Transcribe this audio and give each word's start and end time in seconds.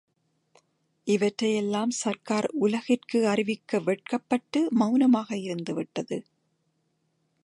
இவற்றையெல்லாம் 1.07 1.89
சர்க்கார் 1.89 2.47
உலகிற்கு 2.59 3.27
அறிவிக்க 3.27 3.79
வெட்கப்பட்டு 3.79 4.61
மெளனமாக 4.71 5.35
இருந்துவிட்டது. 5.37 6.19